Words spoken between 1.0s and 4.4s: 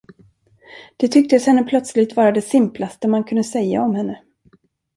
tycktes henne plötsligt vara det simplaste man kunde säga om henne.